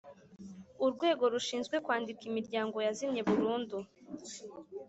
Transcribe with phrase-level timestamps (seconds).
[0.85, 3.77] Urwego rushinzwe kwandika imiryango yazimye burundu